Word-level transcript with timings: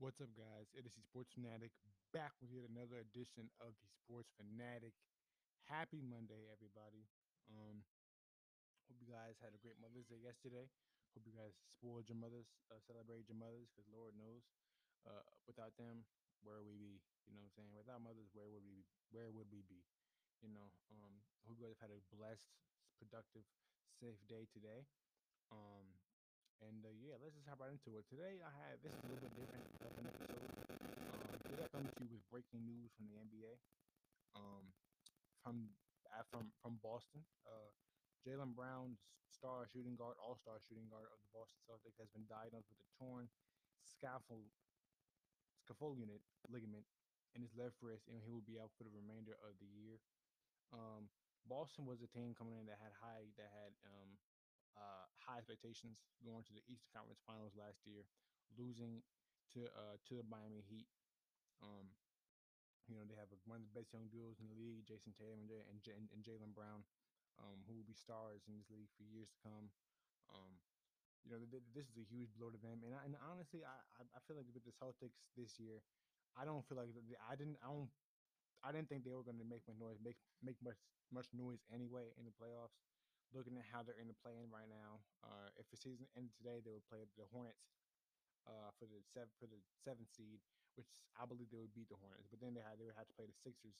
What's 0.00 0.24
up, 0.24 0.32
guys? 0.32 0.72
It 0.72 0.88
is 0.88 0.96
the 0.96 1.04
Sports 1.04 1.36
Fanatic 1.36 1.76
back 2.16 2.32
with 2.40 2.48
yet 2.48 2.64
another 2.64 3.04
edition 3.04 3.52
of 3.60 3.76
the 3.84 3.88
Sports 4.00 4.32
Fanatic. 4.32 4.96
Happy 5.68 6.00
Monday, 6.00 6.48
everybody. 6.48 7.04
Um, 7.52 7.84
hope 8.88 8.96
you 8.96 9.04
guys 9.12 9.36
had 9.44 9.52
a 9.52 9.60
great 9.60 9.76
Mother's 9.76 10.08
Day 10.08 10.16
yesterday. 10.16 10.72
Hope 11.12 11.28
you 11.28 11.36
guys 11.36 11.52
spoiled 11.76 12.08
your 12.08 12.16
mothers, 12.16 12.48
uh, 12.72 12.80
celebrated 12.80 13.28
your 13.28 13.36
mothers, 13.36 13.68
because 13.68 13.84
Lord 13.92 14.16
knows, 14.16 14.40
uh, 15.04 15.20
without 15.44 15.76
them, 15.76 16.08
where 16.40 16.64
would 16.64 16.80
we 16.80 16.96
be? 16.96 17.04
You 17.28 17.36
know 17.36 17.44
what 17.44 17.52
I'm 17.52 17.56
saying? 17.60 17.72
Without 17.76 18.00
mothers, 18.00 18.32
where 18.32 18.48
would 18.48 18.64
we 18.64 18.80
be? 18.80 18.88
Where 19.12 19.28
would 19.28 19.52
we 19.52 19.60
be? 19.68 19.84
You 20.40 20.48
know, 20.48 20.72
um, 20.96 21.12
hope 21.44 21.60
you 21.60 21.68
guys 21.68 21.76
have 21.76 21.92
had 21.92 22.00
a 22.00 22.00
blessed, 22.08 22.48
productive, 22.96 23.44
safe 24.00 24.16
day 24.24 24.48
today. 24.48 24.88
Um, 25.52 25.92
and 26.64 26.88
uh, 26.88 26.96
yeah, 26.96 27.19
let's 27.30 27.46
just 27.46 27.46
hop 27.46 27.62
right 27.62 27.70
into 27.70 27.94
it. 27.94 28.02
Today 28.10 28.42
I 28.42 28.50
have 28.50 28.82
this 28.82 28.90
is 28.90 29.06
a 29.06 29.06
little 29.06 29.22
bit 29.22 29.30
different 29.38 29.62
of 29.86 29.94
an 30.02 30.10
episode. 30.10 30.50
Um, 31.14 31.30
today 31.46 31.62
I 31.62 31.70
come 31.70 31.86
to 31.86 32.02
you 32.02 32.10
with 32.10 32.26
breaking 32.26 32.66
news 32.66 32.90
from 32.98 33.06
the 33.06 33.22
NBA. 33.22 33.54
Um, 34.34 34.66
from 35.38 35.70
uh, 36.10 36.26
from 36.26 36.50
from 36.58 36.82
Boston, 36.82 37.22
uh, 37.46 37.70
Jaylen 38.26 38.50
Brown, 38.58 38.98
star 39.30 39.70
shooting 39.70 39.94
guard, 39.94 40.18
all 40.18 40.42
star 40.42 40.58
shooting 40.66 40.90
guard 40.90 41.06
of 41.06 41.22
the 41.22 41.30
Boston 41.30 41.62
Celtics, 41.70 42.02
has 42.02 42.10
been 42.10 42.26
diagnosed 42.26 42.66
with 42.66 42.82
a 42.82 42.88
torn 42.98 43.30
scaffold 43.78 44.50
scaphoid 45.62 46.02
ligament 46.50 46.82
in 47.38 47.46
his 47.46 47.54
left 47.54 47.78
wrist, 47.78 48.10
and 48.10 48.18
he 48.26 48.34
will 48.34 48.42
be 48.42 48.58
out 48.58 48.74
for 48.74 48.82
the 48.82 48.90
remainder 48.90 49.38
of 49.46 49.54
the 49.62 49.70
year. 49.70 50.02
Um, 50.74 51.06
Boston 51.46 51.86
was 51.86 52.02
a 52.02 52.10
team 52.10 52.34
coming 52.34 52.58
in 52.58 52.66
that 52.66 52.82
had 52.82 52.90
high 52.98 53.30
that 53.38 53.54
had 53.54 53.70
um, 53.86 54.18
uh, 54.76 55.06
high 55.18 55.40
expectations 55.42 56.02
going 56.22 56.44
to 56.46 56.54
the 56.54 56.64
Eastern 56.70 56.90
Conference 56.94 57.22
Finals 57.26 57.54
last 57.56 57.82
year, 57.86 58.06
losing 58.54 59.02
to 59.54 59.66
uh, 59.74 59.96
to 60.10 60.18
the 60.18 60.26
Miami 60.26 60.62
Heat. 60.66 60.86
Um, 61.60 61.90
you 62.88 62.98
know 62.98 63.06
they 63.06 63.14
have 63.14 63.30
one 63.46 63.62
of 63.62 63.66
the 63.70 63.76
best 63.76 63.94
young 63.94 64.10
duos 64.10 64.42
in 64.42 64.50
the 64.50 64.58
league, 64.58 64.86
Jayson 64.88 65.14
Tatum 65.14 65.46
and 65.46 65.50
and, 65.70 66.10
and, 66.10 66.20
Jaylen 66.26 66.50
Brown, 66.50 66.82
um, 67.38 67.62
who 67.70 67.78
will 67.78 67.86
be 67.86 67.94
stars 67.94 68.42
in 68.50 68.58
this 68.58 68.66
league 68.72 68.90
for 68.98 69.06
years 69.06 69.30
to 69.30 69.38
come. 69.46 69.70
Um, 70.30 70.58
you 71.22 71.30
know 71.30 71.38
th- 71.38 71.70
this 71.76 71.86
is 71.86 71.96
a 72.00 72.06
huge 72.06 72.32
blow 72.34 72.50
to 72.50 72.58
them, 72.58 72.82
and 72.82 72.96
I, 72.96 73.06
and 73.06 73.14
honestly, 73.20 73.62
I 73.62 73.76
I 74.02 74.18
feel 74.26 74.34
like 74.34 74.48
with 74.50 74.66
the 74.66 74.74
Celtics 74.74 75.22
this 75.38 75.60
year, 75.60 75.84
I 76.34 76.42
don't 76.42 76.66
feel 76.66 76.80
like 76.80 76.90
I 77.22 77.34
didn't 77.38 77.60
I 77.62 77.70
don't 77.70 77.92
I 78.66 78.74
didn't 78.74 78.88
think 78.90 79.06
they 79.06 79.14
were 79.14 79.24
going 79.24 79.38
to 79.38 79.46
make 79.46 79.62
much 79.68 79.78
noise, 79.78 79.98
make 80.02 80.18
make 80.42 80.58
much 80.64 80.80
much 81.12 81.28
noise 81.34 81.62
anyway 81.70 82.10
in 82.18 82.24
the 82.26 82.34
playoffs 82.34 82.89
looking 83.34 83.56
at 83.58 83.66
how 83.70 83.82
they're 83.82 83.98
in 83.98 84.10
the 84.10 84.18
play-in 84.20 84.50
right 84.50 84.68
now. 84.68 85.02
Uh, 85.22 85.48
if 85.58 85.66
the 85.70 85.78
season 85.78 86.06
ended 86.18 86.34
today, 86.34 86.58
they 86.62 86.74
would 86.74 86.86
play 86.86 87.02
the 87.14 87.26
Hornets 87.30 87.70
uh, 88.46 88.70
for 88.78 88.86
the 88.90 89.00
seven 89.10 89.30
for 89.38 89.46
the 89.46 89.60
seventh 89.82 90.10
seed, 90.10 90.40
which 90.74 90.88
I 91.18 91.26
believe 91.26 91.50
they 91.50 91.60
would 91.60 91.74
beat 91.74 91.90
the 91.90 92.00
Hornets. 92.00 92.28
But 92.30 92.42
then 92.42 92.54
they 92.56 92.64
had 92.64 92.78
they 92.80 92.86
would 92.86 92.98
have 92.98 93.08
to 93.08 93.16
play 93.16 93.28
the 93.28 93.36
Sixers 93.36 93.78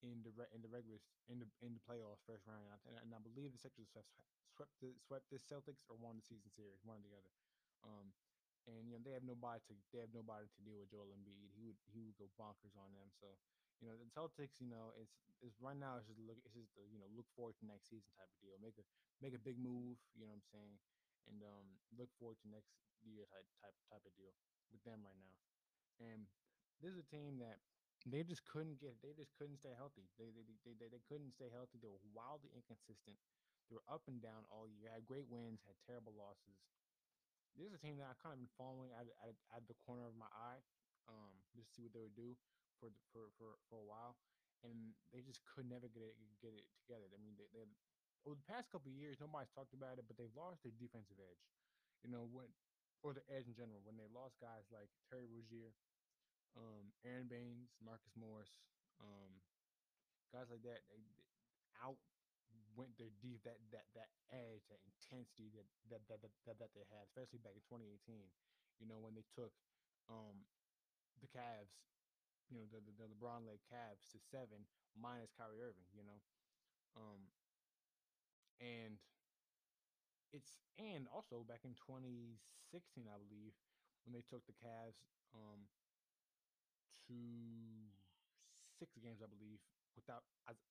in 0.00 0.22
the 0.22 0.30
in 0.54 0.62
the 0.62 0.70
regular 0.70 1.02
in 1.26 1.42
the 1.42 1.48
in 1.60 1.74
the 1.74 1.82
playoffs 1.82 2.22
first 2.24 2.46
round, 2.46 2.64
and, 2.86 2.96
and 2.96 3.10
I 3.10 3.20
believe 3.20 3.50
the 3.50 3.60
Sixers 3.60 3.90
swept 3.90 4.08
swept 4.54 4.74
the, 4.80 4.94
swept 5.02 5.26
the 5.30 5.40
Celtics 5.40 5.82
or 5.90 5.98
won 5.98 6.18
the 6.18 6.26
season 6.26 6.50
series, 6.50 6.82
one 6.86 7.02
or 7.02 7.04
the 7.06 7.14
other. 7.18 7.34
Um, 7.82 8.06
and 8.68 8.84
you 8.84 8.94
know 8.94 9.02
they 9.02 9.14
have 9.16 9.24
nobody 9.24 9.60
to 9.70 9.74
they 9.94 10.02
have 10.02 10.12
nobody 10.12 10.44
to 10.44 10.60
deal 10.62 10.78
with 10.78 10.92
Joel 10.92 11.10
Embiid. 11.14 11.50
He 11.56 11.64
would 11.64 11.80
he 11.88 12.04
would 12.04 12.16
go 12.20 12.28
bonkers 12.36 12.76
on 12.76 12.92
them. 12.92 13.08
So 13.16 13.32
you 13.78 13.86
know, 13.86 13.94
the 13.94 14.10
Celtics, 14.10 14.58
you 14.58 14.66
know, 14.66 14.90
it's 14.98 15.14
it's 15.38 15.54
right 15.62 15.78
now 15.78 15.94
it's 16.02 16.10
just 16.10 16.18
look 16.18 16.38
it's 16.42 16.54
just 16.58 16.74
the, 16.74 16.82
you 16.90 16.98
know, 16.98 17.06
look 17.14 17.30
forward 17.38 17.54
to 17.62 17.64
next 17.66 17.90
season 17.90 18.10
type 18.18 18.26
of 18.26 18.38
deal. 18.42 18.58
Make 18.58 18.74
a 18.78 18.84
make 19.22 19.34
a 19.38 19.42
big 19.42 19.58
move, 19.58 19.98
you 20.18 20.26
know 20.26 20.34
what 20.34 20.42
I'm 20.42 20.50
saying? 20.50 20.74
And 21.30 21.38
um 21.46 21.66
look 21.94 22.10
forward 22.18 22.42
to 22.42 22.46
next 22.50 22.74
year 23.06 23.22
type 23.30 23.46
type 23.62 23.76
type 23.86 24.02
of 24.02 24.12
deal 24.18 24.34
with 24.74 24.82
them 24.82 24.98
right 25.06 25.18
now. 25.22 25.36
And 26.02 26.26
this 26.82 26.90
is 26.90 26.98
a 26.98 27.06
team 27.06 27.38
that 27.38 27.62
they 28.02 28.26
just 28.26 28.42
couldn't 28.50 28.82
get 28.82 28.98
they 28.98 29.14
just 29.14 29.30
couldn't 29.38 29.62
stay 29.62 29.74
healthy. 29.78 30.10
They 30.18 30.34
they 30.34 30.42
they, 30.66 30.74
they, 30.74 30.90
they 30.90 31.02
couldn't 31.06 31.30
stay 31.38 31.50
healthy. 31.54 31.78
They 31.78 31.90
were 31.90 32.02
wildly 32.10 32.50
inconsistent. 32.50 33.18
They 33.70 33.78
were 33.78 33.86
up 33.86 34.10
and 34.10 34.18
down 34.18 34.42
all 34.50 34.66
year. 34.66 34.90
Had 34.90 35.06
great 35.06 35.28
wins, 35.30 35.62
had 35.62 35.78
terrible 35.86 36.16
losses. 36.18 36.58
This 37.54 37.70
is 37.70 37.78
a 37.78 37.82
team 37.82 37.98
that 37.98 38.10
I 38.10 38.14
kind 38.22 38.32
of 38.32 38.38
been 38.38 38.54
following 38.54 38.94
at, 38.94 39.10
at, 39.18 39.34
at 39.50 39.66
the 39.66 39.74
corner 39.82 40.06
of 40.06 40.14
my 40.14 40.30
eye, 40.30 40.62
um, 41.10 41.34
just 41.58 41.66
to 41.68 41.72
see 41.74 41.82
what 41.82 41.90
they 41.90 42.00
would 42.06 42.14
do 42.14 42.38
for 42.78 42.90
for 43.12 43.30
for 43.36 43.58
for 43.68 43.76
a 43.82 43.86
while, 43.86 44.16
and 44.64 44.94
they 45.12 45.22
just 45.22 45.42
could 45.44 45.68
never 45.68 45.86
get 45.90 46.02
it 46.02 46.16
get 46.42 46.54
it 46.54 46.66
together. 46.82 47.06
I 47.12 47.18
mean, 47.20 47.34
they 47.38 47.46
they 47.54 47.66
over 48.26 48.34
the 48.38 48.48
past 48.50 48.68
couple 48.70 48.90
years, 48.90 49.18
nobody's 49.22 49.52
talked 49.54 49.74
about 49.74 49.98
it, 50.00 50.06
but 50.06 50.18
they've 50.18 50.34
lost 50.34 50.62
their 50.66 50.74
defensive 50.74 51.18
edge. 51.22 51.44
You 52.02 52.10
know 52.10 52.26
when, 52.30 52.50
or 53.02 53.14
the 53.14 53.24
edge 53.30 53.46
in 53.46 53.54
general, 53.54 53.82
when 53.86 53.98
they 53.98 54.06
lost 54.10 54.38
guys 54.38 54.66
like 54.70 54.90
Terry 55.10 55.26
Rozier, 55.26 55.74
um, 56.58 56.90
Aron 57.06 57.30
Baynes, 57.30 57.74
Marcus 57.82 58.14
Morris, 58.18 58.50
um, 59.02 59.42
guys 60.34 60.50
like 60.50 60.62
that, 60.66 60.82
they, 60.90 60.98
they 61.18 61.26
out 61.82 61.98
went 62.74 62.94
their 62.96 63.10
deep 63.18 63.42
that 63.42 63.58
that 63.74 63.86
that 63.94 64.10
edge, 64.30 64.62
that 64.70 64.82
intensity 64.86 65.50
that 65.54 65.66
that 65.90 66.02
that 66.06 66.20
that, 66.46 66.56
that 66.58 66.70
they 66.74 66.86
had, 66.90 67.06
especially 67.10 67.42
back 67.42 67.54
in 67.58 67.64
2018. 67.66 68.30
You 68.78 68.86
know 68.86 69.02
when 69.02 69.14
they 69.18 69.26
took 69.34 69.50
um 70.06 70.46
the 71.18 71.28
Cavs 71.30 71.74
you 72.50 72.58
know 72.58 72.66
the 72.70 72.80
the, 72.84 72.92
the 72.96 73.06
LeBron 73.12 73.46
led 73.46 73.60
Cavs 73.68 74.08
to 74.12 74.18
seven 74.18 74.66
minus 74.96 75.32
Kyrie 75.36 75.62
Irving. 75.62 75.88
You 75.94 76.04
know, 76.04 76.18
um, 76.96 77.20
and 78.60 78.98
it's 80.32 80.52
and 80.78 81.08
also 81.12 81.44
back 81.48 81.64
in 81.64 81.74
2016, 81.74 83.08
I 83.08 83.16
believe, 83.18 83.52
when 84.04 84.12
they 84.14 84.24
took 84.28 84.44
the 84.46 84.56
Cavs 84.56 85.00
um 85.34 85.68
to 87.08 87.14
six 88.78 88.94
games, 89.00 89.20
I 89.24 89.28
believe, 89.30 89.58
without 89.96 90.22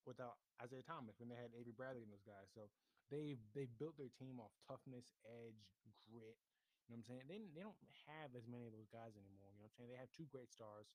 without 0.05 0.39
Isaiah 0.63 0.85
Thomas 0.85 1.19
when 1.19 1.29
they 1.29 1.37
had 1.39 1.51
Avery 1.57 1.75
Bradley 1.75 2.03
and 2.03 2.11
those 2.11 2.25
guys. 2.25 2.47
So 2.53 2.69
they 3.11 3.37
they 3.55 3.67
built 3.79 3.97
their 3.97 4.11
team 4.15 4.39
off 4.39 4.53
toughness, 4.63 5.13
edge, 5.27 5.59
grit. 6.07 6.37
You 6.87 6.95
know 6.95 7.03
what 7.03 7.03
I'm 7.03 7.07
saying? 7.07 7.25
They 7.27 7.39
they 7.51 7.63
don't 7.65 7.79
have 8.07 8.31
as 8.37 8.47
many 8.47 8.67
of 8.69 8.73
those 8.75 8.89
guys 8.89 9.13
anymore. 9.19 9.51
You 9.55 9.59
know 9.63 9.67
what 9.67 9.75
I'm 9.75 9.77
saying? 9.83 9.91
They 9.91 9.99
have 9.99 10.13
two 10.15 10.27
great 10.31 10.51
stars 10.53 10.87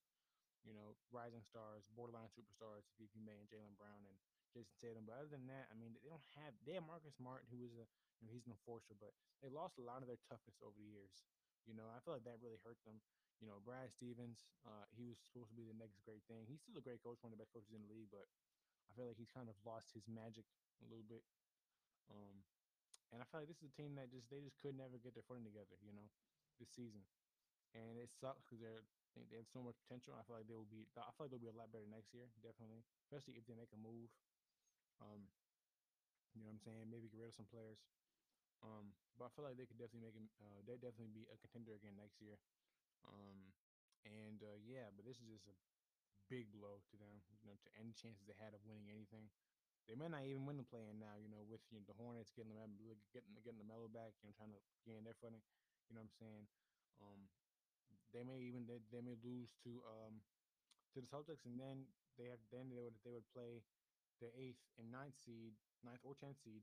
you 0.62 0.74
know, 0.74 0.94
rising 1.10 1.42
stars, 1.42 1.86
borderline 1.94 2.30
superstars, 2.30 2.86
if 3.02 3.10
you 3.14 3.22
may, 3.22 3.34
and 3.38 3.50
Jaylen 3.50 3.74
Brown 3.78 4.06
and 4.06 4.16
Jayson 4.54 4.76
Tatum. 4.78 5.04
But 5.06 5.18
other 5.18 5.30
than 5.30 5.46
that, 5.50 5.70
I 5.70 5.74
mean, 5.74 5.94
they 5.98 6.10
don't 6.10 6.24
have. 6.38 6.54
They 6.62 6.78
have 6.78 6.86
Marcus 6.86 7.18
Smart, 7.18 7.46
who 7.50 7.66
is 7.66 7.74
a, 7.74 7.86
you 8.20 8.24
know, 8.28 8.32
he's 8.32 8.46
an 8.46 8.54
enforcer, 8.54 8.94
but 8.94 9.14
they 9.42 9.50
lost 9.50 9.80
a 9.80 9.84
lot 9.84 10.04
of 10.04 10.08
their 10.10 10.20
toughness 10.30 10.58
over 10.62 10.76
the 10.78 10.86
years. 10.86 11.26
You 11.66 11.74
know, 11.74 11.86
I 11.90 12.02
feel 12.02 12.14
like 12.14 12.26
that 12.26 12.42
really 12.42 12.58
hurt 12.62 12.78
them. 12.82 12.98
You 13.42 13.50
know, 13.50 13.58
Brad 13.62 13.90
Stevens, 13.90 14.46
uh, 14.62 14.86
he 14.94 15.02
was 15.02 15.18
supposed 15.18 15.50
to 15.50 15.58
be 15.58 15.66
the 15.66 15.74
next 15.74 15.98
great 16.06 16.22
thing. 16.30 16.46
He's 16.46 16.62
still 16.62 16.78
a 16.78 16.84
great 16.84 17.02
coach, 17.02 17.18
one 17.26 17.34
of 17.34 17.38
the 17.38 17.42
best 17.42 17.50
coaches 17.50 17.74
in 17.74 17.82
the 17.82 17.90
league, 17.90 18.10
but 18.14 18.30
I 18.86 18.94
feel 18.94 19.10
like 19.10 19.18
he's 19.18 19.34
kind 19.34 19.50
of 19.50 19.58
lost 19.66 19.90
his 19.90 20.06
magic 20.06 20.46
a 20.78 20.86
little 20.86 21.06
bit. 21.06 21.26
Um, 22.06 22.46
and 23.10 23.18
I 23.18 23.26
feel 23.26 23.42
like 23.42 23.50
this 23.50 23.60
is 23.60 23.70
a 23.70 23.74
team 23.74 23.98
that 23.98 24.14
just 24.14 24.30
they 24.30 24.40
just 24.40 24.62
could 24.62 24.78
never 24.78 24.96
get 24.96 25.12
their 25.12 25.26
footing 25.26 25.44
together. 25.44 25.74
You 25.82 25.90
know, 25.90 26.06
this 26.62 26.70
season, 26.70 27.02
and 27.76 27.98
it 27.98 28.12
sucks 28.12 28.44
because 28.44 28.60
they're 28.60 28.84
think 29.12 29.28
they 29.28 29.38
have 29.38 29.48
so 29.48 29.60
much 29.60 29.76
potential. 29.84 30.16
I 30.16 30.24
feel 30.24 30.36
like 30.40 30.48
they 30.48 30.56
will 30.56 30.68
be. 30.68 30.88
I 30.96 31.12
feel 31.12 31.28
like 31.28 31.32
they'll 31.32 31.44
be 31.44 31.52
a 31.52 31.56
lot 31.56 31.68
better 31.68 31.86
next 31.88 32.16
year, 32.16 32.32
definitely, 32.40 32.80
especially 33.04 33.36
if 33.36 33.44
they 33.44 33.56
make 33.56 33.72
a 33.76 33.80
move. 33.80 34.08
Um, 35.04 35.28
you 36.32 36.40
know 36.40 36.48
what 36.48 36.56
I'm 36.56 36.64
saying? 36.64 36.88
Maybe 36.88 37.12
get 37.12 37.20
rid 37.20 37.28
of 37.28 37.36
some 37.36 37.48
players. 37.52 37.80
Um, 38.64 38.96
but 39.20 39.28
I 39.28 39.30
feel 39.36 39.44
like 39.44 39.60
they 39.60 39.68
could 39.68 39.76
definitely 39.76 40.08
make 40.08 40.16
it. 40.16 40.24
Uh, 40.40 40.60
they 40.64 40.80
definitely 40.80 41.12
be 41.12 41.28
a 41.28 41.36
contender 41.44 41.76
again 41.76 41.98
next 42.00 42.24
year. 42.24 42.40
Um, 43.04 43.52
and 44.08 44.40
uh, 44.40 44.56
yeah, 44.64 44.88
but 44.96 45.04
this 45.04 45.20
is 45.20 45.28
just 45.28 45.46
a 45.50 45.56
big 46.32 46.48
blow 46.48 46.80
to 46.88 46.94
them. 46.96 47.20
You 47.44 47.52
know, 47.52 47.58
to 47.60 47.68
any 47.76 47.92
chances 47.92 48.24
they 48.24 48.38
had 48.40 48.56
of 48.56 48.64
winning 48.64 48.88
anything. 48.88 49.28
They 49.90 49.98
might 49.98 50.14
not 50.14 50.22
even 50.22 50.46
win 50.46 50.62
the 50.62 50.64
play-in 50.64 51.02
now. 51.02 51.18
You 51.18 51.26
know, 51.26 51.42
with 51.42 51.60
you 51.74 51.82
know, 51.82 51.84
the 51.90 51.98
Hornets 51.98 52.30
getting 52.32 52.54
them 52.54 52.78
getting 53.12 53.34
getting 53.44 53.60
the 53.60 53.68
Melo 53.68 53.90
back. 53.92 54.14
You 54.22 54.30
know, 54.30 54.34
trying 54.38 54.54
to 54.54 54.62
gain 54.86 55.04
their 55.04 55.18
footing. 55.18 55.42
You 55.90 55.98
know 55.98 56.06
what 56.06 56.14
I'm 56.14 56.18
saying? 56.22 56.44
Um, 57.02 57.20
they 58.12 58.24
may 58.24 58.40
even 58.42 58.66
they, 58.68 58.80
they 58.90 59.02
may 59.04 59.16
lose 59.22 59.54
to 59.64 59.82
um 59.86 60.20
to 60.94 61.00
the 61.00 61.08
Celtics, 61.08 61.44
and 61.48 61.56
then 61.56 61.88
they 62.20 62.28
have 62.28 62.40
then 62.52 62.68
they 62.68 62.80
would 62.80 62.96
they 63.04 63.12
would 63.12 63.26
play 63.32 63.64
the 64.20 64.28
eighth 64.36 64.60
and 64.78 64.92
ninth 64.92 65.16
seed, 65.16 65.56
ninth 65.82 66.02
or 66.04 66.14
tenth 66.14 66.38
seed. 66.40 66.62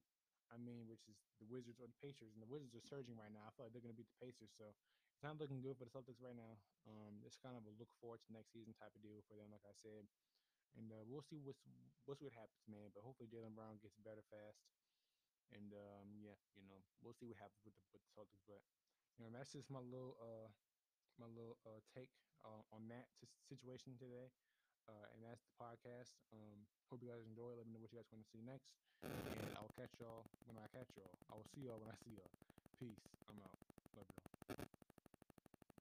I 0.49 0.57
mean, 0.57 0.89
which 0.89 1.05
is 1.05 1.17
the 1.37 1.45
Wizards 1.45 1.77
or 1.77 1.85
the 1.85 2.01
Pacers, 2.01 2.33
and 2.33 2.41
the 2.41 2.49
Wizards 2.49 2.73
are 2.73 2.81
surging 2.81 3.13
right 3.13 3.29
now. 3.29 3.45
I 3.45 3.53
feel 3.53 3.69
like 3.69 3.73
they're 3.73 3.85
going 3.85 3.93
to 3.93 4.01
beat 4.01 4.09
the 4.09 4.23
Pacers, 4.25 4.49
so 4.57 4.73
it's 5.13 5.21
not 5.21 5.37
looking 5.37 5.61
good 5.61 5.77
for 5.77 5.85
the 5.85 5.93
Celtics 5.93 6.17
right 6.25 6.33
now. 6.33 6.57
Um, 6.89 7.21
it's 7.21 7.37
kind 7.37 7.53
of 7.53 7.61
a 7.69 7.73
look 7.77 7.91
forward 8.01 8.17
to 8.25 8.33
next 8.33 8.49
season 8.49 8.73
type 8.73 8.89
of 8.97 9.01
deal 9.05 9.21
for 9.29 9.37
them, 9.37 9.53
like 9.53 9.61
I 9.69 9.77
said, 9.77 10.09
and 10.73 10.89
uh, 10.89 11.05
we'll 11.05 11.25
see 11.25 11.37
what's 11.41 11.61
what's 12.09 12.21
what 12.25 12.33
happens, 12.33 12.65
man. 12.65 12.89
But 12.97 13.05
hopefully 13.05 13.29
Jaylen 13.29 13.53
Brown 13.53 13.77
gets 13.77 13.93
better 14.01 14.25
fast, 14.33 14.65
and 15.53 15.69
um, 15.73 16.17
yeah, 16.17 16.37
you 16.57 16.65
know, 16.65 16.81
we'll 17.05 17.17
see 17.17 17.29
what 17.29 17.37
happens 17.37 17.61
with 17.61 17.77
the 17.77 17.83
with 17.93 18.01
the 18.01 18.11
Celtics. 18.17 18.41
But 18.49 18.61
you 19.17 19.25
know, 19.25 19.31
that's 19.33 19.53
just 19.53 19.69
my 19.69 19.81
little 19.81 20.17
uh 20.17 20.49
my 21.19 21.29
little 21.29 21.59
uh, 21.67 21.79
take 21.93 22.09
uh, 22.47 22.63
on 22.73 22.87
that 22.89 23.11
t- 23.19 23.29
situation 23.47 23.95
today. 23.99 24.31
Uh, 24.89 25.05
and 25.13 25.21
that's 25.23 25.43
the 25.45 25.55
podcast. 25.61 26.17
Um, 26.33 26.65
hope 26.89 27.03
you 27.05 27.11
guys 27.13 27.23
enjoy. 27.27 27.53
Let 27.55 27.67
me 27.69 27.73
know 27.77 27.81
what 27.83 27.93
you 27.93 27.99
guys 28.01 28.09
want 28.11 28.25
to 28.25 28.31
see 28.33 28.41
next. 28.43 28.73
And 29.29 29.53
I'll 29.55 29.71
catch 29.77 29.93
y'all 30.01 30.25
when 30.49 30.57
I 30.57 30.65
catch 30.73 30.89
y'all. 30.97 31.19
I 31.29 31.37
will 31.37 31.47
see 31.53 31.69
y'all 31.69 31.79
when 31.79 31.91
I 31.93 31.97
see 32.01 32.17
y'all. 32.17 32.33
Peace. 32.81 33.05
I'm 33.29 33.39
out. 33.45 33.68